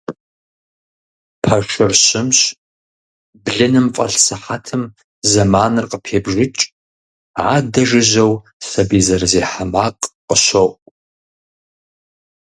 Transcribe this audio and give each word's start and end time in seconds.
Пэшыр 1.43 1.93
щымщ, 2.03 2.39
блыным 3.43 3.87
фӏэлъ 3.95 4.17
сыхьэтым 4.25 4.83
зэманыр 5.31 5.85
къыпебжыкӏ, 5.91 6.63
адэ 7.53 7.81
жыжьэу 7.89 8.33
сэбий 8.67 9.03
зэрызехьэ 9.07 9.65
макъ 9.73 10.05
къыщоӏу. 10.27 10.71